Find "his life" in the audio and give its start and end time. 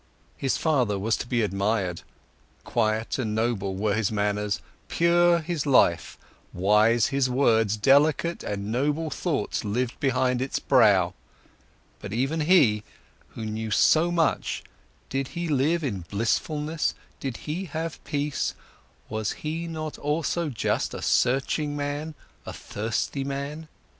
5.41-6.17